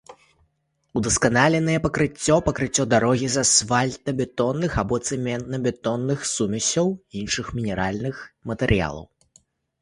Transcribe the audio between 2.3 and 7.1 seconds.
пакрыццё дарогі з асфальтабетонных або цэментабетонных сумесяў,